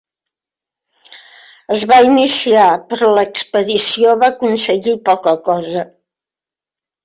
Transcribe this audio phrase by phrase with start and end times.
[1.75, 2.65] Es va iniciar,
[2.95, 5.89] però l'expedició va aconseguir poca cosa.